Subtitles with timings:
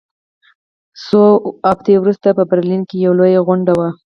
[1.05, 1.23] څو
[1.69, 3.89] اونۍ وروسته په برلین کې یوه لویه غونډه وه